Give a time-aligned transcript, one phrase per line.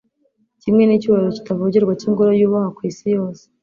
[0.61, 3.43] kimwe n'icyubahiro kitavogerwa cy'ingoro yubahwa ku isi yose